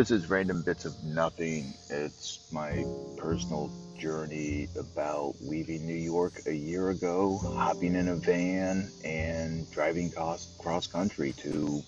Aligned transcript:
This 0.00 0.10
is 0.10 0.30
Random 0.30 0.62
Bits 0.62 0.86
of 0.86 0.94
Nothing. 1.04 1.74
It's 1.90 2.50
my 2.50 2.86
personal 3.18 3.70
journey 3.98 4.66
about 4.78 5.34
leaving 5.42 5.86
New 5.86 5.92
York 5.92 6.32
a 6.46 6.54
year 6.54 6.88
ago, 6.88 7.36
hopping 7.36 7.94
in 7.94 8.08
a 8.08 8.14
van, 8.14 8.90
and 9.04 9.70
driving 9.70 10.10
cross, 10.10 10.56
cross 10.58 10.86
country 10.86 11.34
to 11.42 11.82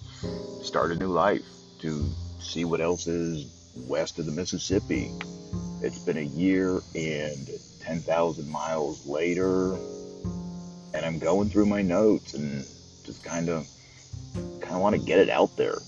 start 0.62 0.93
a 0.93 0.95
new 0.95 1.06
life, 1.06 1.40
to 1.79 2.06
see 2.38 2.66
what 2.66 2.82
else 2.82 3.06
is 3.06 3.46
west 3.88 4.18
of 4.18 4.26
the 4.26 4.32
Mississippi. 4.32 5.10
It's 5.80 6.00
been 6.00 6.18
a 6.18 6.20
year 6.20 6.82
and 6.94 7.48
10,000 7.80 8.46
miles 8.46 9.06
later, 9.06 9.72
and 10.92 11.06
I'm 11.06 11.18
going 11.18 11.48
through 11.48 11.64
my 11.64 11.80
notes 11.80 12.34
and 12.34 12.62
just 13.06 13.24
kind 13.24 13.48
of 13.48 13.66
kind 14.60 14.74
of 14.74 14.83
want 14.83 14.97
to 14.97 15.01
get 15.01 15.19
it 15.19 15.30
out 15.30 15.56
there 15.56 15.79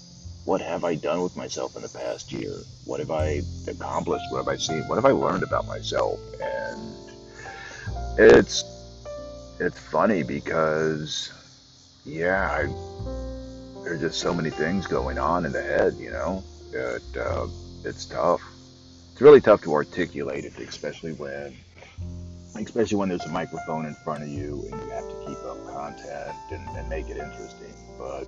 what 0.44 0.60
have 0.60 0.84
I 0.84 0.94
done 0.94 1.22
with 1.22 1.36
myself 1.36 1.76
in 1.76 1.82
the 1.82 1.88
past 1.88 2.30
year? 2.32 2.52
What 2.84 3.00
have 3.00 3.10
I 3.10 3.42
accomplished? 3.66 4.24
What 4.30 4.38
have 4.38 4.48
I 4.48 4.56
seen? 4.56 4.82
What 4.88 4.96
have 4.96 5.06
I 5.06 5.10
learned 5.10 5.42
about 5.42 5.66
myself? 5.66 6.20
And 6.40 6.94
it's 8.18 8.64
it's 9.58 9.78
funny 9.78 10.22
because 10.22 11.32
yeah, 12.04 12.50
I, 12.50 13.82
there's 13.82 14.00
just 14.00 14.20
so 14.20 14.34
many 14.34 14.50
things 14.50 14.86
going 14.86 15.18
on 15.18 15.46
in 15.46 15.52
the 15.52 15.62
head, 15.62 15.94
you 15.94 16.10
know. 16.10 16.44
It 16.72 17.02
uh, 17.16 17.46
it's 17.84 18.04
tough. 18.04 18.42
It's 19.12 19.20
really 19.20 19.40
tough 19.40 19.62
to 19.62 19.72
articulate 19.72 20.44
it, 20.44 20.58
especially 20.58 21.12
when 21.12 21.56
especially 22.56 22.96
when 22.96 23.08
there's 23.08 23.24
a 23.24 23.30
microphone 23.30 23.86
in 23.86 23.94
front 24.04 24.22
of 24.22 24.28
you 24.28 24.64
and 24.70 24.80
you 24.82 24.90
have 24.90 25.08
to 25.08 25.16
keep 25.26 25.38
up 25.44 25.66
content 25.66 26.36
and, 26.52 26.68
and 26.76 26.88
make 26.88 27.08
it 27.08 27.16
interesting. 27.16 27.74
But 27.98 28.26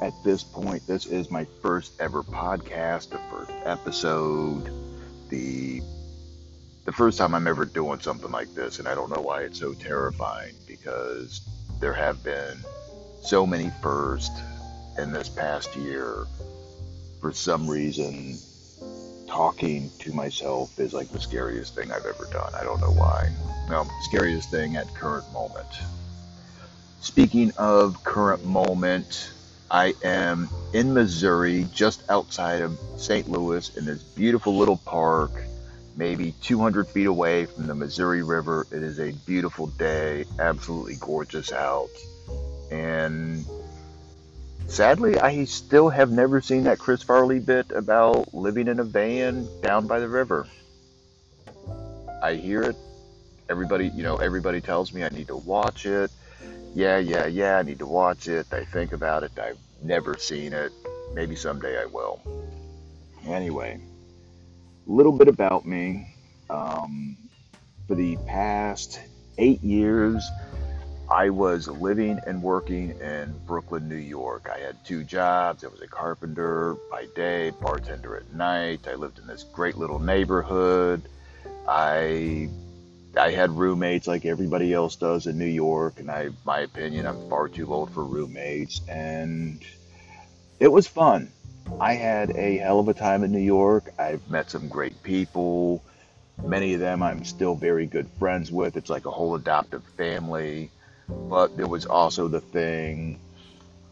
at 0.00 0.12
this 0.24 0.42
point, 0.42 0.86
this 0.86 1.06
is 1.06 1.30
my 1.30 1.46
first 1.62 1.92
ever 2.00 2.22
podcast, 2.22 3.10
the 3.10 3.20
first 3.30 3.52
episode, 3.64 4.70
the 5.28 5.82
the 6.84 6.92
first 6.92 7.18
time 7.18 7.34
I'm 7.34 7.46
ever 7.46 7.66
doing 7.66 8.00
something 8.00 8.30
like 8.30 8.54
this, 8.54 8.78
and 8.78 8.88
I 8.88 8.94
don't 8.94 9.10
know 9.14 9.20
why 9.20 9.42
it's 9.42 9.58
so 9.58 9.74
terrifying 9.74 10.54
because 10.66 11.42
there 11.80 11.92
have 11.92 12.24
been 12.24 12.58
so 13.20 13.46
many 13.46 13.70
firsts 13.82 14.40
in 14.98 15.12
this 15.12 15.28
past 15.28 15.76
year. 15.76 16.26
For 17.20 17.32
some 17.32 17.68
reason, 17.68 18.38
talking 19.28 19.90
to 19.98 20.12
myself 20.12 20.78
is 20.78 20.94
like 20.94 21.10
the 21.10 21.20
scariest 21.20 21.74
thing 21.74 21.92
I've 21.92 22.06
ever 22.06 22.26
done. 22.32 22.54
I 22.54 22.64
don't 22.64 22.80
know 22.80 22.92
why. 22.92 23.30
No, 23.68 23.86
scariest 24.02 24.50
thing 24.50 24.76
at 24.76 24.86
current 24.94 25.30
moment. 25.32 25.68
Speaking 27.00 27.52
of 27.58 28.02
current 28.02 28.44
moment, 28.46 29.30
I 29.70 29.94
am 30.02 30.48
in 30.72 30.94
Missouri, 30.94 31.66
just 31.74 32.02
outside 32.10 32.62
of 32.62 32.78
St. 32.96 33.28
Louis, 33.28 33.76
in 33.76 33.84
this 33.84 34.02
beautiful 34.02 34.56
little 34.56 34.78
park, 34.78 35.30
maybe 35.94 36.32
200 36.42 36.88
feet 36.88 37.06
away 37.06 37.44
from 37.44 37.66
the 37.66 37.74
Missouri 37.74 38.22
River. 38.22 38.66
It 38.70 38.82
is 38.82 38.98
a 38.98 39.12
beautiful 39.26 39.66
day, 39.66 40.24
absolutely 40.38 40.96
gorgeous 40.96 41.52
out. 41.52 41.90
And 42.70 43.44
sadly, 44.68 45.18
I 45.18 45.44
still 45.44 45.90
have 45.90 46.10
never 46.10 46.40
seen 46.40 46.64
that 46.64 46.78
Chris 46.78 47.02
Farley 47.02 47.38
bit 47.38 47.70
about 47.70 48.32
living 48.32 48.68
in 48.68 48.80
a 48.80 48.84
van 48.84 49.46
down 49.60 49.86
by 49.86 50.00
the 50.00 50.08
river. 50.08 50.46
I 52.22 52.34
hear 52.34 52.62
it. 52.62 52.76
Everybody, 53.50 53.88
you 53.88 54.02
know, 54.02 54.16
everybody 54.16 54.62
tells 54.62 54.94
me 54.94 55.04
I 55.04 55.08
need 55.10 55.28
to 55.28 55.36
watch 55.36 55.84
it 55.84 56.10
yeah, 56.78 56.98
yeah, 56.98 57.26
yeah, 57.26 57.58
I 57.58 57.62
need 57.62 57.80
to 57.80 57.86
watch 57.86 58.28
it. 58.28 58.46
I 58.52 58.64
think 58.64 58.92
about 58.92 59.24
it. 59.24 59.36
I've 59.36 59.58
never 59.82 60.16
seen 60.16 60.52
it. 60.52 60.70
Maybe 61.12 61.34
someday 61.34 61.76
I 61.76 61.86
will. 61.86 62.22
Anyway, 63.26 63.80
a 64.86 64.90
little 64.90 65.10
bit 65.10 65.26
about 65.26 65.66
me. 65.66 66.14
Um, 66.48 67.16
for 67.88 67.96
the 67.96 68.16
past 68.28 69.00
eight 69.38 69.60
years, 69.60 70.24
I 71.10 71.30
was 71.30 71.66
living 71.66 72.20
and 72.28 72.40
working 72.40 72.90
in 73.00 73.34
Brooklyn, 73.44 73.88
New 73.88 73.96
York. 73.96 74.48
I 74.48 74.60
had 74.60 74.76
two 74.84 75.02
jobs. 75.02 75.64
I 75.64 75.66
was 75.66 75.80
a 75.80 75.88
carpenter 75.88 76.76
by 76.92 77.06
day, 77.16 77.50
bartender 77.50 78.16
at 78.16 78.32
night. 78.34 78.86
I 78.86 78.94
lived 78.94 79.18
in 79.18 79.26
this 79.26 79.42
great 79.42 79.76
little 79.76 79.98
neighborhood. 79.98 81.02
I 81.66 82.48
I 83.18 83.32
had 83.32 83.50
roommates 83.50 84.06
like 84.06 84.24
everybody 84.24 84.72
else 84.72 84.96
does 84.96 85.26
in 85.26 85.38
New 85.38 85.44
York, 85.44 85.98
and 85.98 86.10
I, 86.10 86.30
my 86.44 86.60
opinion, 86.60 87.06
I'm 87.06 87.28
far 87.28 87.48
too 87.48 87.72
old 87.72 87.90
for 87.90 88.04
roommates, 88.04 88.80
and 88.88 89.62
it 90.60 90.68
was 90.68 90.86
fun. 90.86 91.32
I 91.80 91.94
had 91.94 92.30
a 92.36 92.58
hell 92.58 92.80
of 92.80 92.88
a 92.88 92.94
time 92.94 93.24
in 93.24 93.32
New 93.32 93.38
York. 93.38 93.92
I've 93.98 94.28
met 94.30 94.50
some 94.50 94.68
great 94.68 95.02
people. 95.02 95.82
Many 96.42 96.74
of 96.74 96.80
them 96.80 97.02
I'm 97.02 97.24
still 97.24 97.54
very 97.54 97.86
good 97.86 98.08
friends 98.18 98.50
with. 98.50 98.76
It's 98.76 98.90
like 98.90 99.06
a 99.06 99.10
whole 99.10 99.34
adoptive 99.34 99.84
family. 99.96 100.70
But 101.08 101.56
there 101.56 101.66
was 101.66 101.86
also 101.86 102.28
the 102.28 102.40
thing 102.40 103.18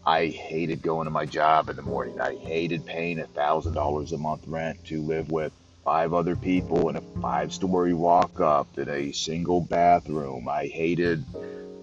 I 0.07 0.27
hated 0.27 0.83
going 0.83 1.07
to 1.07 1.11
my 1.11 1.27
job 1.27 1.69
in 1.69 1.77
the 1.77 1.83
morning. 1.83 2.21
I 2.21 2.37
hated 2.37 2.87
paying 2.87 3.19
a 3.19 3.27
thousand 3.27 3.75
dollars 3.75 4.13
a 4.13 4.19
month 4.19 4.45
rent 4.47 4.85
to 4.87 5.03
live 5.03 5.31
with 5.31 5.53
five 5.87 6.13
other 6.13 6.35
people 6.35 6.89
in 6.89 6.97
a 6.97 7.01
five 7.23 7.55
story 7.55 7.95
walk 7.95 8.41
up 8.41 8.67
in 8.77 8.89
a 8.89 9.13
single 9.13 9.61
bathroom. 9.61 10.49
I 10.49 10.67
hated 10.67 11.25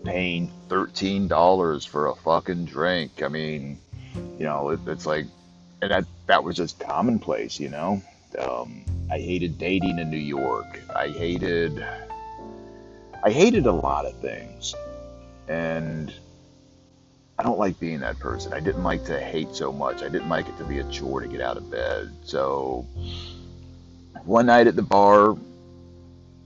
paying 0.03 0.51
$13 0.67 1.87
for 1.87 2.07
a 2.07 2.15
fucking 2.15 2.65
drink. 2.65 3.23
I 3.23 3.29
mean, 3.29 3.79
you 4.37 4.43
know, 4.43 4.71
it, 4.71 4.81
it's 4.87 5.05
like, 5.05 5.25
and 5.81 5.89
that, 5.89 6.03
that 6.27 6.43
was 6.43 6.57
just 6.57 6.81
commonplace, 6.81 7.61
you 7.61 7.69
know? 7.69 8.01
Um, 8.37 8.83
I 9.09 9.19
hated 9.19 9.57
dating 9.57 9.97
in 9.97 10.11
New 10.11 10.17
York. 10.17 10.81
I 10.93 11.07
hated, 11.07 11.81
I 13.23 13.31
hated 13.31 13.67
a 13.67 13.71
lot 13.71 14.05
of 14.05 14.19
things. 14.19 14.75
And 15.47 16.13
I 17.39 17.43
don't 17.43 17.57
like 17.57 17.79
being 17.79 18.01
that 18.01 18.19
person. 18.19 18.51
I 18.51 18.59
didn't 18.59 18.83
like 18.83 19.05
to 19.05 19.17
hate 19.17 19.55
so 19.55 19.71
much. 19.71 20.03
I 20.03 20.09
didn't 20.09 20.27
like 20.27 20.49
it 20.49 20.57
to 20.57 20.65
be 20.65 20.79
a 20.79 20.83
chore 20.89 21.21
to 21.21 21.27
get 21.27 21.39
out 21.39 21.55
of 21.55 21.71
bed. 21.71 22.11
So, 22.25 22.85
one 24.25 24.45
night 24.45 24.67
at 24.67 24.75
the 24.75 24.81
bar, 24.81 25.35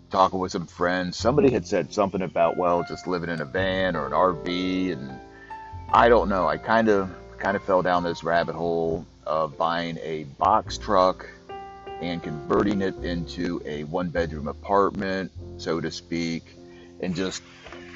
talking 0.10 0.40
with 0.40 0.52
some 0.52 0.66
friends, 0.66 1.18
somebody 1.18 1.52
had 1.52 1.68
said 1.68 1.94
something 1.94 2.22
about, 2.22 2.58
well, 2.58 2.84
just 2.88 3.08
living 3.08 3.30
in 3.30 3.42
a 3.42 3.46
van 3.46 3.96
or 3.96 4.06
an 4.06 4.14
RV, 4.14 4.94
and 4.94 5.12
I 5.92 6.10
don't 6.10 6.30
know. 6.30 6.48
I 6.48 6.58
kind 6.58 6.90
of 6.90 7.10
kind 7.38 7.56
of 7.56 7.64
fell 7.64 7.82
down 7.82 8.04
this 8.04 8.24
rabbit 8.24 8.56
hole 8.56 9.06
of 9.26 9.58
buying 9.58 9.98
a 10.02 10.24
box 10.24 10.78
truck 10.78 11.30
and 12.02 12.22
converting 12.24 12.82
it 12.82 12.96
into 13.04 13.62
a 13.66 13.84
one 13.86 14.10
bedroom 14.10 14.48
apartment, 14.48 15.32
so 15.58 15.80
to 15.80 15.92
speak, 15.92 16.44
and 17.00 17.16
just 17.16 17.44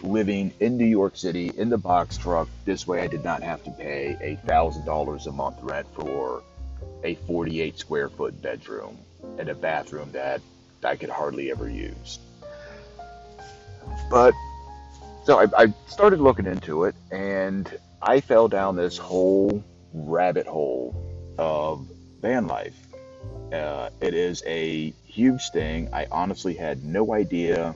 living 0.03 0.53
in 0.59 0.77
New 0.77 0.85
York 0.85 1.15
City 1.15 1.51
in 1.55 1.69
the 1.69 1.77
box 1.77 2.17
truck. 2.17 2.49
This 2.65 2.85
way, 2.85 3.01
I 3.01 3.07
did 3.07 3.23
not 3.23 3.41
have 3.41 3.63
to 3.63 3.71
pay 3.71 4.17
a 4.21 4.35
thousand 4.47 4.85
dollars 4.85 5.27
a 5.27 5.31
month 5.31 5.57
rent 5.61 5.87
for 5.95 6.43
a 7.03 7.15
48 7.15 7.79
square 7.79 8.09
foot 8.09 8.39
bedroom 8.41 8.97
and 9.37 9.49
a 9.49 9.55
bathroom 9.55 10.11
that 10.11 10.41
I 10.83 10.95
could 10.95 11.09
hardly 11.09 11.51
ever 11.51 11.69
use. 11.69 12.19
But 14.09 14.33
so 15.25 15.39
I, 15.39 15.63
I 15.63 15.73
started 15.87 16.19
looking 16.19 16.45
into 16.45 16.85
it, 16.85 16.95
and 17.11 17.71
I 18.01 18.21
fell 18.21 18.47
down 18.47 18.75
this 18.75 18.97
whole 18.97 19.63
rabbit 19.93 20.47
hole 20.47 20.95
of 21.37 21.87
van 22.21 22.47
life. 22.47 22.75
Uh, 23.53 23.89
it 23.99 24.13
is 24.13 24.43
a 24.45 24.93
huge 25.05 25.49
thing. 25.51 25.89
I 25.93 26.07
honestly 26.11 26.53
had 26.53 26.83
no 26.83 27.13
idea 27.13 27.75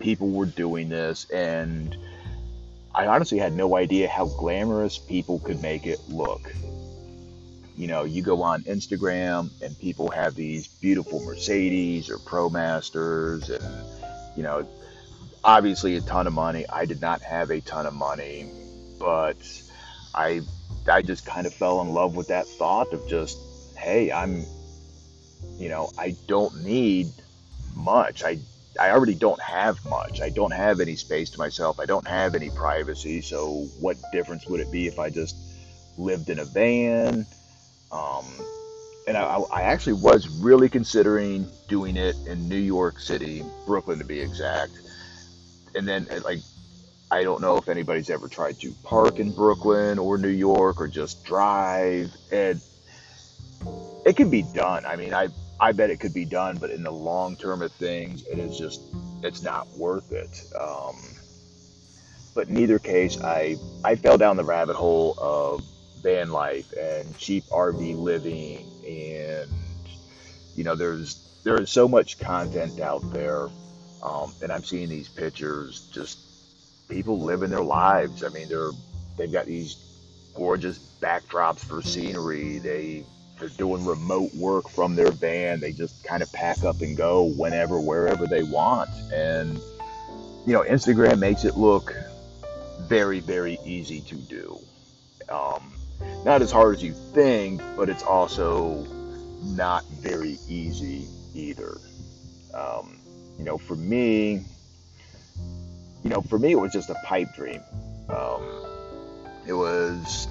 people 0.00 0.30
were 0.30 0.46
doing 0.46 0.88
this, 0.88 1.30
and 1.30 1.96
I 2.94 3.06
honestly 3.06 3.38
had 3.38 3.54
no 3.54 3.76
idea 3.76 4.08
how 4.08 4.26
glamorous 4.26 4.98
people 4.98 5.38
could 5.40 5.60
make 5.62 5.86
it 5.86 6.00
look 6.08 6.52
you 7.76 7.86
know, 7.88 8.04
you 8.04 8.22
go 8.22 8.42
on 8.42 8.62
Instagram 8.62 9.50
and 9.62 9.78
people 9.78 10.10
have 10.10 10.34
these 10.34 10.68
beautiful 10.68 11.20
Mercedes 11.20 12.08
or 12.08 12.18
ProMasters 12.18 13.50
and, 13.50 14.36
you 14.36 14.42
know, 14.42 14.66
obviously 15.42 15.96
a 15.96 16.00
ton 16.00 16.26
of 16.26 16.32
money. 16.32 16.64
I 16.68 16.84
did 16.84 17.00
not 17.00 17.20
have 17.22 17.50
a 17.50 17.60
ton 17.60 17.86
of 17.86 17.94
money, 17.94 18.48
but 18.98 19.36
I, 20.14 20.42
I 20.90 21.02
just 21.02 21.26
kind 21.26 21.46
of 21.46 21.54
fell 21.54 21.80
in 21.80 21.92
love 21.92 22.14
with 22.14 22.28
that 22.28 22.46
thought 22.46 22.92
of 22.92 23.08
just, 23.08 23.38
hey, 23.76 24.12
I'm, 24.12 24.44
you 25.58 25.68
know, 25.68 25.90
I 25.98 26.16
don't 26.28 26.64
need 26.64 27.08
much. 27.74 28.22
I, 28.22 28.38
I 28.80 28.90
already 28.90 29.14
don't 29.14 29.40
have 29.40 29.84
much. 29.84 30.20
I 30.20 30.30
don't 30.30 30.52
have 30.52 30.80
any 30.80 30.94
space 30.94 31.30
to 31.30 31.38
myself. 31.38 31.80
I 31.80 31.86
don't 31.86 32.06
have 32.06 32.36
any 32.36 32.50
privacy. 32.50 33.20
So 33.20 33.66
what 33.80 33.96
difference 34.12 34.46
would 34.46 34.60
it 34.60 34.70
be 34.70 34.86
if 34.86 35.00
I 35.00 35.10
just 35.10 35.36
lived 35.98 36.30
in 36.30 36.38
a 36.38 36.44
van? 36.44 37.26
Um, 37.94 38.24
and 39.06 39.16
I, 39.16 39.36
I, 39.52 39.62
actually 39.62 39.92
was 39.94 40.28
really 40.28 40.68
considering 40.68 41.48
doing 41.68 41.96
it 41.96 42.16
in 42.26 42.48
New 42.48 42.56
York 42.56 42.98
City, 42.98 43.44
Brooklyn 43.66 43.98
to 43.98 44.04
be 44.04 44.20
exact. 44.20 44.72
And 45.76 45.86
then, 45.86 46.08
like, 46.24 46.40
I 47.10 47.22
don't 47.22 47.40
know 47.40 47.56
if 47.56 47.68
anybody's 47.68 48.10
ever 48.10 48.26
tried 48.26 48.58
to 48.60 48.72
park 48.82 49.20
in 49.20 49.30
Brooklyn 49.30 50.00
or 50.00 50.18
New 50.18 50.28
York 50.28 50.80
or 50.80 50.88
just 50.88 51.24
drive. 51.24 52.10
And 52.32 52.60
it 54.04 54.16
can 54.16 54.28
be 54.28 54.42
done. 54.42 54.84
I 54.84 54.96
mean, 54.96 55.14
I 55.14 55.28
I 55.60 55.70
bet 55.72 55.90
it 55.90 56.00
could 56.00 56.14
be 56.14 56.24
done, 56.24 56.58
but 56.58 56.70
in 56.70 56.82
the 56.82 56.90
long 56.90 57.36
term 57.36 57.62
of 57.62 57.70
things, 57.72 58.26
it 58.26 58.38
is 58.38 58.58
just 58.58 58.80
it's 59.22 59.42
not 59.42 59.68
worth 59.76 60.10
it. 60.10 60.42
Um, 60.60 60.96
but 62.34 62.48
in 62.48 62.58
either 62.58 62.80
case, 62.80 63.20
I 63.22 63.56
I 63.84 63.94
fell 63.94 64.18
down 64.18 64.36
the 64.36 64.44
rabbit 64.44 64.74
hole 64.74 65.14
of 65.18 65.62
van 66.04 66.30
life 66.30 66.72
and 66.78 67.18
cheap 67.18 67.44
RV 67.46 67.98
living, 67.98 68.64
and 68.86 69.50
you 70.54 70.62
know, 70.62 70.76
there's 70.76 71.40
there 71.42 71.60
is 71.60 71.70
so 71.70 71.88
much 71.88 72.20
content 72.20 72.78
out 72.78 73.02
there, 73.12 73.48
um, 74.02 74.32
and 74.40 74.52
I'm 74.52 74.62
seeing 74.62 74.88
these 74.88 75.08
pictures, 75.08 75.90
just 75.92 76.18
people 76.88 77.20
living 77.20 77.50
their 77.50 77.64
lives. 77.64 78.22
I 78.22 78.28
mean, 78.28 78.48
they're 78.48 78.70
they've 79.16 79.32
got 79.32 79.46
these 79.46 79.76
gorgeous 80.34 80.78
backdrops 81.00 81.64
for 81.64 81.82
scenery. 81.82 82.58
They 82.58 83.04
they're 83.38 83.48
doing 83.48 83.84
remote 83.84 84.32
work 84.34 84.68
from 84.68 84.94
their 84.94 85.10
van. 85.10 85.60
They 85.60 85.72
just 85.72 86.04
kind 86.04 86.22
of 86.22 86.32
pack 86.32 86.62
up 86.64 86.80
and 86.80 86.96
go 86.96 87.24
whenever, 87.24 87.80
wherever 87.80 88.26
they 88.26 88.42
want. 88.42 88.90
And, 89.12 89.58
you 90.46 90.52
know, 90.52 90.62
Instagram 90.62 91.18
makes 91.18 91.44
it 91.44 91.56
look 91.56 91.94
very, 92.82 93.20
very 93.20 93.58
easy 93.64 94.00
to 94.02 94.14
do. 94.14 94.58
Um, 95.28 95.73
not 96.24 96.42
as 96.42 96.50
hard 96.50 96.76
as 96.76 96.82
you 96.82 96.92
think, 96.92 97.60
but 97.76 97.88
it's 97.88 98.02
also 98.02 98.86
not 99.42 99.84
very 100.00 100.38
easy 100.48 101.06
either. 101.34 101.76
Um, 102.54 102.98
you 103.38 103.44
know, 103.44 103.58
for 103.58 103.76
me, 103.76 104.44
you 106.02 106.10
know, 106.10 106.22
for 106.22 106.38
me, 106.38 106.52
it 106.52 106.58
was 106.58 106.72
just 106.72 106.90
a 106.90 106.94
pipe 107.04 107.34
dream. 107.34 107.60
Um, 108.08 108.42
it 109.46 109.52
was, 109.52 110.28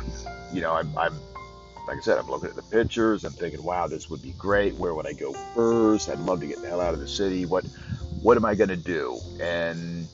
you 0.52 0.62
know, 0.62 0.74
I'm, 0.74 0.98
I'm 0.98 1.14
like 1.88 1.98
I 1.98 2.02
said, 2.02 2.18
I'm 2.18 2.30
looking 2.30 2.50
at 2.50 2.56
the 2.56 2.64
pictures. 2.64 3.24
I'm 3.24 3.34
thinking, 3.34 3.62
wow, 3.64 3.88
this 3.88 4.10
would 4.10 4.22
be 4.22 4.32
great. 4.32 4.76
Where 4.76 4.94
would 4.94 5.06
I 5.06 5.14
go 5.14 5.34
first? 5.54 6.10
I'd 6.10 6.20
love 6.20 6.40
to 6.40 6.48
get 6.48 6.62
the 6.62 6.70
hell 6.70 6.82
out 6.82 6.94
of 6.94 7.00
the 7.00 7.08
city. 7.08 7.46
What, 7.46 7.66
what 8.22 8.38
am 8.38 8.46
I 8.46 8.56
to 8.70 8.78
do? 8.78 9.20
And, 9.42 10.08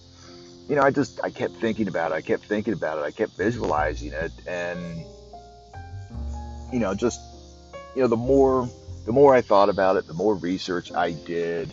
you 0.67 0.75
know, 0.75 0.81
I 0.81 0.91
just, 0.91 1.19
I 1.23 1.29
kept 1.29 1.55
thinking 1.57 1.87
about 1.87 2.11
it. 2.11 2.15
I 2.15 2.21
kept 2.21 2.45
thinking 2.45 2.73
about 2.73 2.97
it. 2.97 3.01
I 3.01 3.11
kept 3.11 3.33
visualizing 3.37 4.13
it. 4.13 4.31
And, 4.47 5.05
you 6.71 6.79
know, 6.79 6.93
just, 6.93 7.19
you 7.95 8.01
know, 8.01 8.07
the 8.07 8.17
more, 8.17 8.69
the 9.05 9.11
more 9.11 9.33
I 9.33 9.41
thought 9.41 9.69
about 9.69 9.95
it, 9.97 10.07
the 10.07 10.13
more 10.13 10.35
research 10.35 10.91
I 10.91 11.11
did 11.11 11.71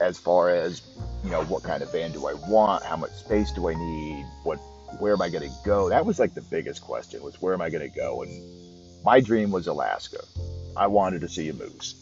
as 0.00 0.18
far 0.18 0.50
as, 0.50 0.82
you 1.24 1.30
know, 1.30 1.44
what 1.44 1.62
kind 1.62 1.82
of 1.82 1.90
van 1.92 2.12
do 2.12 2.26
I 2.26 2.34
want? 2.34 2.84
How 2.84 2.96
much 2.96 3.12
space 3.12 3.50
do 3.52 3.68
I 3.68 3.74
need? 3.74 4.26
What, 4.44 4.58
where 4.98 5.12
am 5.12 5.22
I 5.22 5.28
going 5.30 5.48
to 5.48 5.56
go? 5.64 5.88
That 5.88 6.06
was 6.06 6.18
like 6.18 6.34
the 6.34 6.42
biggest 6.42 6.82
question 6.82 7.22
was 7.22 7.40
where 7.40 7.54
am 7.54 7.60
I 7.60 7.70
going 7.70 7.88
to 7.88 7.94
go? 7.94 8.22
And 8.22 9.04
my 9.04 9.20
dream 9.20 9.50
was 9.50 9.66
Alaska. 9.66 10.22
I 10.76 10.86
wanted 10.86 11.22
to 11.22 11.28
see 11.28 11.48
a 11.48 11.54
moose. 11.54 11.94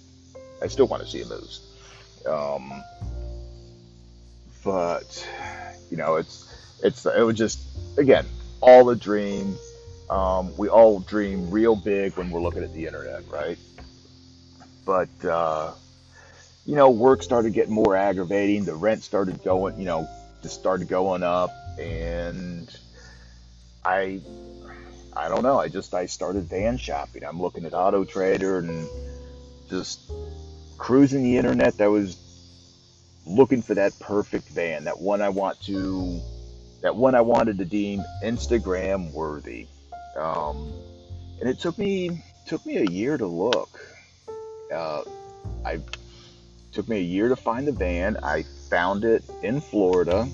I 0.63 0.67
still 0.67 0.87
want 0.87 1.03
to 1.03 1.09
see 1.09 1.23
a 1.23 1.27
moose. 1.27 1.61
Um, 2.27 2.83
but 4.65 5.29
you 5.91 5.97
know, 5.97 6.17
it's 6.17 6.49
it's 6.83 7.05
it 7.07 7.21
was 7.21 7.37
just 7.37 7.61
again 7.99 8.27
all 8.61 8.89
a 8.91 8.97
dream. 8.97 9.57
Um, 10.11 10.57
we 10.57 10.69
all 10.69 11.01
dream 11.01 11.51
real 11.51 11.77
big 11.77 12.17
when 12.17 12.31
we're 12.31 12.41
looking 12.41 12.63
at 12.63 12.73
the 12.75 12.87
internet, 12.87 13.23
right? 13.31 13.59
But 14.85 15.25
uh, 15.25 15.73
you 16.67 16.77
know, 16.77 16.91
work 16.91 17.23
started 17.23 17.53
getting 17.53 17.75
more 17.75 17.97
aggravating. 17.97 18.65
The 18.65 18.75
rent 18.75 19.03
started 19.03 19.43
going, 19.43 19.79
you 19.79 19.87
know, 19.87 20.09
just 20.43 20.59
started 20.59 20.89
going 20.89 21.23
up, 21.23 21.51
and 21.79 22.69
I 23.85 24.21
I 25.17 25.29
don't 25.29 25.43
know. 25.43 25.59
I 25.59 25.69
just 25.69 25.95
I 25.95 26.07
started 26.07 26.45
van 26.45 26.77
shopping. 26.77 27.25
I'm 27.25 27.41
looking 27.41 27.65
at 27.65 27.73
Auto 27.73 28.05
Trader 28.05 28.59
and 28.59 28.89
just 29.71 30.11
cruising 30.77 31.23
the 31.23 31.39
internet. 31.39 31.79
That 31.79 31.91
was 31.91 32.17
looking 33.27 33.63
for 33.63 33.75
that 33.75 33.99
perfect 34.01 34.49
van, 34.49 34.85
that 34.85 35.01
one 35.01 35.23
I 35.23 35.29
want 35.29 35.61
to, 35.63 36.21
that 36.83 36.95
one 36.95 37.15
I 37.15 37.21
wanted 37.23 37.59
to 37.59 37.65
deem 37.65 38.03
Instagram 38.23 39.13
worthy. 39.13 39.67
Um, 40.17 40.73
and 41.41 41.49
it 41.49 41.59
took 41.59 41.79
me 41.79 42.23
took 42.47 42.65
me 42.67 42.79
a 42.79 42.85
year 42.91 43.17
to 43.17 43.27
look. 43.27 43.81
Uh, 44.73 45.03
I 45.65 45.81
took 46.73 46.89
me 46.89 46.99
a 46.99 47.03
year 47.03 47.29
to 47.29 47.37
find 47.37 47.67
the 47.67 47.73
van. 47.73 48.19
I 48.23 48.45
found 48.71 49.05
it 49.05 49.25
in 49.43 49.61
Florida. 49.61 50.29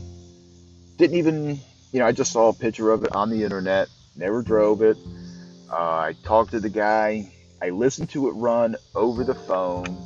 Didn't 0.97 1.17
even, 1.17 1.61
you 1.93 2.01
know, 2.01 2.07
I 2.07 2.13
just 2.13 2.33
saw 2.33 2.49
a 2.49 2.53
picture 2.53 2.91
of 2.91 3.05
it 3.05 3.15
on 3.15 3.31
the 3.31 3.43
internet 3.43 3.89
never 4.21 4.43
drove 4.43 4.83
it. 4.83 4.97
Uh, 5.71 5.75
I 5.75 6.15
talked 6.23 6.53
to 6.53 6.61
the 6.61 6.69
guy. 6.69 7.33
I 7.63 7.71
listened 7.71 8.11
to 8.11 8.29
it 8.29 8.33
run 8.33 8.77
over 8.95 9.25
the 9.25 9.35
phone, 9.35 9.97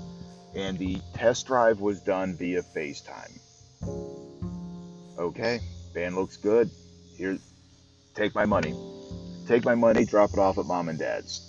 and 0.55 0.79
the 0.79 0.99
test 1.15 1.47
drive 1.47 1.81
was 1.81 2.01
done 2.01 2.37
via 2.37 2.63
FaceTime. 2.63 3.39
Okay, 5.19 5.61
van 5.93 6.15
looks 6.15 6.37
good. 6.37 6.71
Here, 7.17 7.39
take 8.15 8.35
my 8.35 8.45
money. 8.45 8.75
Take 9.47 9.65
my 9.65 9.75
money, 9.75 10.05
drop 10.05 10.33
it 10.33 10.39
off 10.39 10.59
at 10.59 10.67
mom 10.67 10.89
and 10.89 10.99
dad's. 10.99 11.41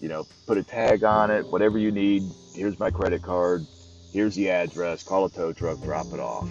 You 0.00 0.08
know, 0.08 0.26
put 0.46 0.58
a 0.58 0.62
tag 0.62 1.02
on 1.04 1.30
it, 1.30 1.46
whatever 1.46 1.78
you 1.78 1.90
need. 1.90 2.22
Here's 2.54 2.78
my 2.78 2.90
credit 2.90 3.22
card. 3.22 3.66
Here's 4.12 4.34
the 4.34 4.50
address. 4.50 5.02
Call 5.02 5.24
a 5.24 5.30
tow 5.30 5.52
truck, 5.52 5.82
drop 5.82 6.06
it 6.12 6.20
off. 6.20 6.48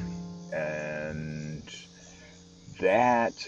And 0.51 1.63
that 2.79 3.47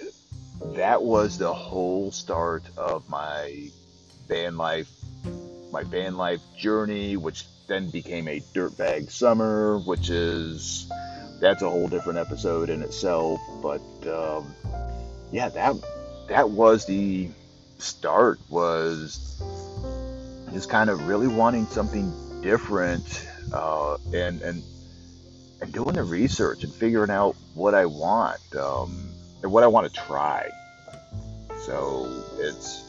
that 0.75 1.01
was 1.01 1.37
the 1.37 1.53
whole 1.53 2.11
start 2.11 2.63
of 2.77 3.07
my 3.09 3.69
van 4.27 4.57
life, 4.57 4.89
my 5.71 5.83
van 5.83 6.15
life 6.15 6.41
journey, 6.57 7.17
which 7.17 7.45
then 7.67 7.89
became 7.89 8.27
a 8.27 8.39
dirtbag 8.53 9.11
summer, 9.11 9.79
which 9.79 10.09
is 10.09 10.89
that's 11.41 11.61
a 11.61 11.69
whole 11.69 11.87
different 11.87 12.19
episode 12.19 12.69
in 12.69 12.81
itself. 12.81 13.39
But 13.61 13.81
um, 14.07 14.53
yeah, 15.31 15.49
that 15.49 15.75
that 16.27 16.49
was 16.49 16.85
the 16.85 17.29
start. 17.77 18.39
Was 18.49 19.41
just 20.53 20.69
kind 20.69 20.89
of 20.89 21.07
really 21.07 21.27
wanting 21.27 21.65
something 21.65 22.41
different, 22.41 23.27
uh, 23.53 23.97
and 24.13 24.41
and 24.41 24.63
and 25.61 25.73
doing 25.73 25.93
the 25.93 26.03
research 26.03 26.63
and 26.63 26.73
figuring 26.73 27.09
out 27.09 27.35
what 27.53 27.73
I 27.73 27.85
want. 27.85 28.39
Um, 28.55 29.15
and 29.45 29.51
what 29.51 29.63
I 29.63 29.67
want 29.67 29.85
to 29.85 29.93
try. 29.93 30.49
So 31.59 32.23
it's 32.39 32.83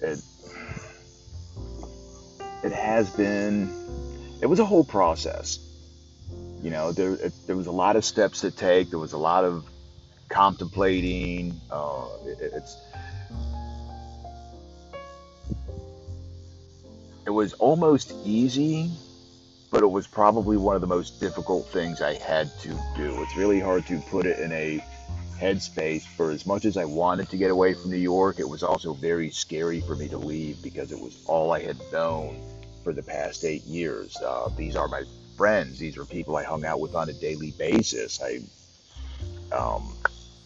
it 0.00 0.18
it 2.64 2.72
has 2.72 3.10
been 3.10 3.70
it 4.40 4.46
was 4.46 4.60
a 4.60 4.64
whole 4.64 4.82
process. 4.82 5.58
You 6.62 6.70
know, 6.70 6.92
there 6.92 7.14
it, 7.14 7.32
there 7.46 7.56
was 7.56 7.66
a 7.66 7.72
lot 7.72 7.96
of 7.96 8.04
steps 8.04 8.42
to 8.42 8.50
take. 8.50 8.90
There 8.90 8.98
was 8.98 9.12
a 9.12 9.18
lot 9.18 9.44
of 9.44 9.64
contemplating. 10.28 11.60
Uh, 11.70 12.06
it, 12.26 12.38
it's 12.54 12.76
it 17.26 17.30
was 17.30 17.52
almost 17.54 18.12
easy 18.24 18.90
but 19.70 19.82
it 19.82 19.90
was 19.90 20.06
probably 20.06 20.56
one 20.56 20.74
of 20.74 20.80
the 20.80 20.86
most 20.86 21.20
difficult 21.20 21.66
things 21.68 22.02
I 22.02 22.14
had 22.14 22.50
to 22.60 22.68
do. 22.96 23.22
It's 23.22 23.36
really 23.36 23.60
hard 23.60 23.86
to 23.86 24.00
put 24.00 24.26
it 24.26 24.40
in 24.40 24.50
a 24.50 24.82
headspace 25.40 26.02
for 26.02 26.30
as 26.30 26.44
much 26.44 26.64
as 26.66 26.76
I 26.76 26.84
wanted 26.84 27.30
to 27.30 27.36
get 27.36 27.50
away 27.50 27.72
from 27.72 27.90
New 27.90 27.96
York, 27.96 28.38
it 28.38 28.48
was 28.48 28.62
also 28.62 28.92
very 28.92 29.30
scary 29.30 29.80
for 29.80 29.96
me 29.96 30.06
to 30.08 30.18
leave 30.18 30.62
because 30.62 30.92
it 30.92 31.00
was 31.00 31.22
all 31.26 31.52
I 31.52 31.60
had 31.60 31.78
known 31.92 32.38
for 32.84 32.92
the 32.92 33.02
past 33.02 33.44
eight 33.44 33.64
years. 33.64 34.16
Uh, 34.16 34.50
these 34.56 34.76
are 34.76 34.88
my 34.88 35.04
friends. 35.40 35.78
These 35.78 35.96
were 35.96 36.04
people 36.04 36.36
I 36.36 36.44
hung 36.44 36.66
out 36.66 36.80
with 36.80 36.94
on 36.94 37.08
a 37.08 37.14
daily 37.14 37.52
basis. 37.52 38.20
I, 38.20 38.40
um, 39.56 39.96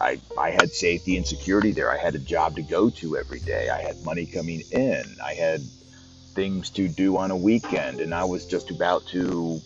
I, 0.00 0.20
I 0.38 0.50
had 0.50 0.70
safety 0.70 1.16
and 1.16 1.26
security 1.26 1.72
there. 1.72 1.90
I 1.90 1.98
had 1.98 2.14
a 2.14 2.20
job 2.20 2.54
to 2.54 2.62
go 2.62 2.90
to 2.90 3.16
every 3.16 3.40
day. 3.40 3.70
I 3.70 3.82
had 3.82 4.00
money 4.04 4.24
coming 4.24 4.62
in. 4.70 5.02
I 5.20 5.34
had 5.34 5.62
things 6.34 6.70
to 6.70 6.86
do 6.86 7.16
on 7.16 7.32
a 7.32 7.36
weekend, 7.36 8.00
and 8.00 8.14
I 8.14 8.22
was 8.22 8.46
just 8.46 8.70
about 8.70 9.04
to 9.08 9.60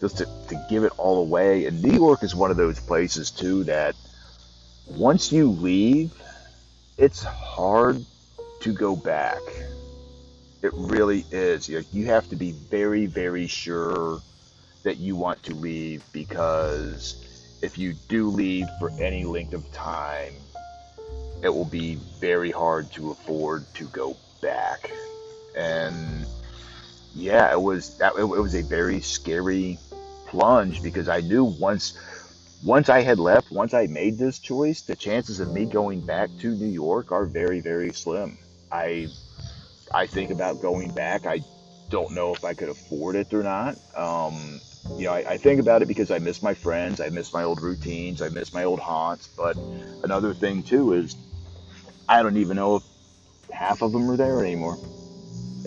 just 0.00 0.18
to, 0.18 0.24
to 0.48 0.66
give 0.68 0.82
it 0.82 0.92
all 0.96 1.20
away. 1.20 1.66
And 1.66 1.80
New 1.80 1.94
York 1.94 2.24
is 2.24 2.34
one 2.34 2.50
of 2.50 2.56
those 2.56 2.80
places 2.80 3.30
too 3.30 3.62
that 3.64 3.94
once 4.86 5.30
you 5.30 5.52
leave, 5.52 6.20
it's 6.96 7.22
hard 7.22 8.04
to 8.62 8.72
go 8.72 8.96
back. 8.96 9.38
It 10.62 10.72
really 10.74 11.24
is. 11.30 11.68
You, 11.68 11.84
you 11.92 12.06
have 12.06 12.28
to 12.30 12.34
be 12.34 12.50
very, 12.50 13.06
very 13.06 13.46
sure 13.46 14.20
that 14.88 14.96
you 14.96 15.14
want 15.14 15.42
to 15.42 15.54
leave 15.54 16.02
because 16.14 17.14
if 17.60 17.76
you 17.76 17.92
do 18.08 18.30
leave 18.30 18.66
for 18.78 18.90
any 18.98 19.22
length 19.22 19.52
of 19.52 19.70
time, 19.70 20.32
it 21.42 21.50
will 21.50 21.66
be 21.66 21.96
very 22.18 22.50
hard 22.50 22.90
to 22.90 23.10
afford 23.10 23.66
to 23.74 23.84
go 23.88 24.16
back 24.40 24.90
and 25.54 26.24
yeah, 27.14 27.52
it 27.52 27.60
was 27.60 27.98
that 27.98 28.14
it, 28.16 28.24
was 28.24 28.54
a 28.54 28.62
very 28.62 29.02
scary 29.02 29.78
plunge 30.26 30.82
because 30.82 31.06
I 31.06 31.20
knew 31.20 31.44
once 31.44 31.92
once 32.64 32.88
I 32.88 33.02
had 33.02 33.18
left, 33.18 33.52
once 33.52 33.74
I 33.74 33.88
made 33.88 34.16
this 34.16 34.38
choice, 34.38 34.80
the 34.80 34.96
chances 34.96 35.38
of 35.38 35.52
me 35.52 35.66
going 35.66 36.00
back 36.00 36.30
to 36.40 36.48
New 36.48 36.72
York 36.72 37.12
are 37.12 37.26
very 37.26 37.60
very 37.60 37.92
slim. 37.92 38.38
I 38.72 39.08
I 39.92 40.06
think 40.06 40.30
about 40.30 40.62
going 40.62 40.88
back. 40.92 41.26
I 41.26 41.40
don't 41.90 42.12
know 42.12 42.32
if 42.32 42.44
I 42.44 42.54
could 42.54 42.68
afford 42.68 43.16
it 43.16 43.34
or 43.34 43.42
not. 43.42 43.76
Um, 43.94 44.60
you 44.96 45.04
know, 45.04 45.12
I, 45.12 45.32
I, 45.32 45.36
think 45.36 45.60
about 45.60 45.82
it 45.82 45.86
because 45.86 46.10
I 46.10 46.18
miss 46.18 46.42
my 46.42 46.54
friends, 46.54 47.00
I 47.00 47.08
miss 47.08 47.32
my 47.32 47.44
old 47.44 47.60
routines, 47.60 48.22
I 48.22 48.28
miss 48.28 48.52
my 48.52 48.64
old 48.64 48.80
haunts. 48.80 49.28
But 49.28 49.56
another 50.02 50.34
thing 50.34 50.62
too 50.62 50.92
is 50.92 51.16
I 52.08 52.22
don't 52.22 52.36
even 52.36 52.56
know 52.56 52.76
if 52.76 52.82
half 53.52 53.82
of 53.82 53.92
them 53.92 54.10
are 54.10 54.16
there 54.16 54.40
anymore. 54.44 54.78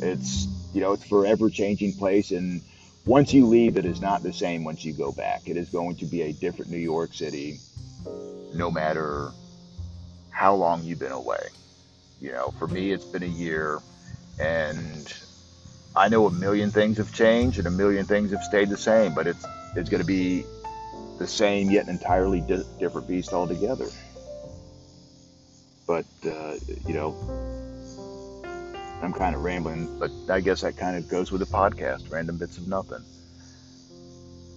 It's 0.02 0.48
you 0.74 0.82
know, 0.82 0.94
it's 0.94 1.06
forever 1.06 1.50
changing 1.50 1.94
place, 1.94 2.32
and 2.32 2.62
once 3.06 3.34
you 3.34 3.46
leave, 3.46 3.78
it 3.78 3.86
is 3.86 4.02
not 4.02 4.24
the 4.24 4.34
same 4.34 4.64
once 4.64 4.86
you 4.86 4.94
go 4.94 5.12
back. 5.12 5.44
It 5.46 5.58
is 5.58 5.70
going 5.70 5.98
to 5.98 6.06
be 6.06 6.22
a 6.24 6.34
different 6.34 6.72
New 6.72 6.78
York 6.78 7.14
City, 7.14 7.60
no 8.54 8.72
matter 8.72 9.32
how 10.30 10.56
long 10.56 10.84
you've 10.84 11.00
been 11.00 11.12
away. 11.12 11.50
You 12.20 12.32
know, 12.32 12.54
for 12.60 12.68
me, 12.68 12.92
it's 12.92 13.06
been 13.06 13.24
a 13.24 13.28
year, 13.28 13.80
and 14.40 15.14
I 15.96 16.08
know 16.08 16.26
a 16.26 16.32
million 16.32 16.72
things 16.72 16.98
have 16.98 17.14
changed 17.14 17.58
and 17.58 17.68
a 17.68 17.72
million 17.72 18.06
things 18.06 18.32
have 18.32 18.44
stayed 18.44 18.70
the 18.70 18.78
same, 18.78 19.14
but 19.14 19.28
it's 19.28 19.46
it's 19.76 19.90
going 19.90 20.02
to 20.02 20.08
be 20.08 20.46
the 21.20 21.28
same 21.28 21.70
yet 21.70 21.84
an 21.84 21.90
entirely 21.90 22.42
di- 22.42 22.64
different 22.80 23.08
beast 23.08 23.34
altogether. 23.34 23.90
But 25.86 26.06
uh, 26.26 26.56
you 26.88 26.94
know, 26.94 27.16
I'm 29.02 29.14
kind 29.14 29.36
of 29.36 29.42
rambling, 29.42 30.00
but 30.00 30.12
I 30.30 30.40
guess 30.40 30.62
that 30.62 30.78
kind 30.78 30.96
of 30.96 31.10
goes 31.10 31.32
with 31.32 31.40
the 31.42 31.48
podcast, 31.48 32.10
random 32.10 32.38
bits 32.38 32.58
of 32.58 32.68
nothing. 32.68 33.04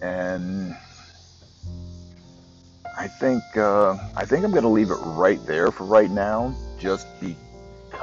And 0.00 0.76
I 2.96 3.08
think 3.08 3.42
uh, 3.56 3.96
I 4.14 4.24
think 4.24 4.44
I'm 4.44 4.52
going 4.52 4.62
to 4.62 4.68
leave 4.68 4.90
it 4.90 4.98
right 5.02 5.44
there 5.46 5.72
for 5.72 5.84
right 5.84 6.10
now, 6.10 6.54
just 6.78 7.06
be 7.20 7.36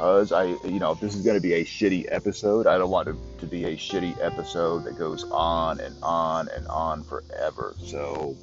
because 0.01 0.31
I, 0.31 0.45
you 0.65 0.79
know, 0.79 0.95
this 0.95 1.13
is 1.13 1.21
going 1.21 1.37
to 1.37 1.41
be 1.41 1.53
a 1.53 1.63
shitty 1.63 2.07
episode, 2.09 2.65
I 2.65 2.79
don't 2.79 2.89
want 2.89 3.07
it 3.07 3.15
to 3.37 3.45
be 3.45 3.65
a 3.65 3.77
shitty 3.77 4.17
episode 4.19 4.83
that 4.85 4.97
goes 4.97 5.25
on 5.29 5.79
and 5.79 5.95
on 6.01 6.49
and 6.49 6.67
on 6.69 7.03
forever. 7.03 7.75
So 7.77 8.35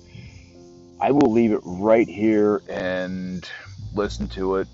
I 1.00 1.10
will 1.10 1.32
leave 1.32 1.50
it 1.50 1.58
right 1.64 2.06
here 2.06 2.62
and 2.68 3.44
listen 3.92 4.28
to 4.28 4.54
it. 4.58 4.68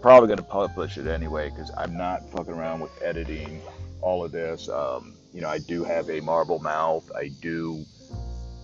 Probably 0.00 0.28
going 0.28 0.38
to 0.38 0.44
publish 0.44 0.96
it 0.96 1.08
anyway 1.08 1.50
because 1.50 1.72
I'm 1.76 1.96
not 1.96 2.30
fucking 2.30 2.54
around 2.54 2.78
with 2.78 2.92
editing 3.02 3.60
all 4.00 4.24
of 4.24 4.30
this. 4.30 4.68
Um, 4.68 5.16
you 5.34 5.40
know, 5.40 5.48
I 5.48 5.58
do 5.58 5.82
have 5.82 6.08
a 6.08 6.20
marble 6.20 6.60
mouth. 6.60 7.10
I 7.16 7.30
do 7.40 7.84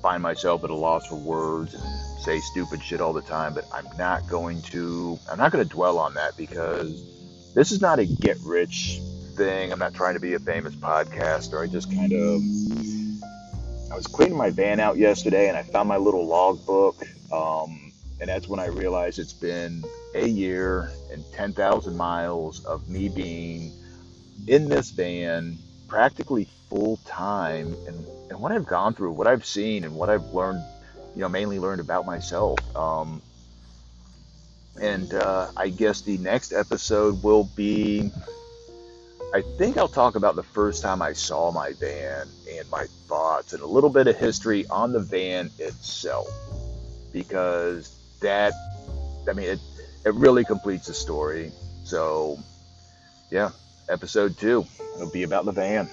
find 0.00 0.22
myself 0.22 0.62
at 0.62 0.70
a 0.70 0.76
loss 0.76 1.08
for 1.08 1.16
words 1.16 1.74
and 1.74 1.82
say 2.22 2.38
stupid 2.38 2.84
shit 2.84 3.00
all 3.00 3.12
the 3.12 3.22
time, 3.22 3.52
but 3.52 3.64
I'm 3.74 3.88
not 3.98 4.28
going 4.28 4.62
to, 4.62 5.18
I'm 5.28 5.38
not 5.38 5.50
going 5.50 5.66
to 5.66 5.74
dwell 5.74 5.98
on 5.98 6.14
that 6.14 6.36
because 6.36 7.17
this 7.54 7.72
is 7.72 7.80
not 7.80 7.98
a 7.98 8.06
get 8.06 8.38
rich 8.44 9.00
thing. 9.36 9.72
I'm 9.72 9.78
not 9.78 9.94
trying 9.94 10.14
to 10.14 10.20
be 10.20 10.34
a 10.34 10.38
famous 10.38 10.74
podcaster. 10.74 11.62
I 11.62 11.66
just 11.66 11.90
kind 11.92 12.12
of 12.12 12.42
I 13.90 13.96
was 13.96 14.06
cleaning 14.06 14.36
my 14.36 14.50
van 14.50 14.80
out 14.80 14.98
yesterday 14.98 15.48
and 15.48 15.56
I 15.56 15.62
found 15.62 15.88
my 15.88 15.96
little 15.96 16.26
logbook. 16.26 17.02
Um, 17.32 17.92
and 18.20 18.28
that's 18.28 18.48
when 18.48 18.60
I 18.60 18.66
realized 18.66 19.18
it's 19.18 19.32
been 19.32 19.84
a 20.14 20.26
year 20.26 20.90
and 21.10 21.24
10,000 21.32 21.96
miles 21.96 22.64
of 22.64 22.88
me 22.88 23.08
being 23.08 23.72
in 24.46 24.68
this 24.68 24.90
van 24.90 25.58
practically 25.88 26.48
full 26.68 26.98
time. 27.06 27.74
And, 27.86 28.06
and 28.30 28.40
what 28.40 28.52
I've 28.52 28.66
gone 28.66 28.92
through, 28.92 29.12
what 29.12 29.26
I've 29.26 29.46
seen, 29.46 29.84
and 29.84 29.94
what 29.94 30.10
I've 30.10 30.34
learned, 30.34 30.62
you 31.14 31.22
know, 31.22 31.28
mainly 31.28 31.58
learned 31.58 31.80
about 31.80 32.04
myself. 32.04 32.58
Um, 32.76 33.22
and 34.80 35.12
uh, 35.14 35.50
I 35.56 35.68
guess 35.68 36.02
the 36.02 36.18
next 36.18 36.52
episode 36.52 37.22
will 37.22 37.44
be. 37.56 38.10
I 39.34 39.42
think 39.58 39.76
I'll 39.76 39.88
talk 39.88 40.14
about 40.14 40.36
the 40.36 40.42
first 40.42 40.80
time 40.80 41.02
I 41.02 41.12
saw 41.12 41.50
my 41.50 41.72
van 41.74 42.26
and 42.50 42.70
my 42.70 42.86
thoughts 43.08 43.52
and 43.52 43.62
a 43.62 43.66
little 43.66 43.90
bit 43.90 44.06
of 44.06 44.16
history 44.16 44.66
on 44.68 44.92
the 44.92 45.00
van 45.00 45.50
itself. 45.58 46.28
Because 47.12 47.94
that, 48.20 48.54
I 49.28 49.34
mean, 49.34 49.50
it, 49.50 49.60
it 50.06 50.14
really 50.14 50.44
completes 50.44 50.86
the 50.86 50.94
story. 50.94 51.52
So, 51.84 52.38
yeah, 53.30 53.50
episode 53.90 54.38
two, 54.38 54.66
it'll 54.94 55.10
be 55.10 55.24
about 55.24 55.44
the 55.44 55.52
van. 55.52 55.90